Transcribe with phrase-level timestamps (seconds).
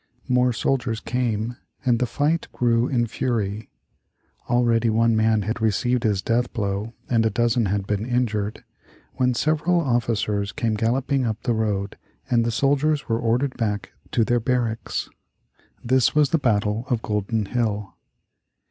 [0.27, 3.69] More soldiers came and the fight grew in fury.
[4.49, 8.63] Already one man had received his death blow and a dozen had been injured,
[9.17, 11.97] when several officers came galloping up the road
[12.31, 15.07] and the soldiers were ordered back to their barracks.
[15.83, 17.93] This was the battle of Golden Hill.